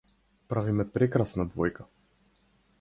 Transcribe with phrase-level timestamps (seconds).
[0.53, 1.89] Правиме прекрасна двојка.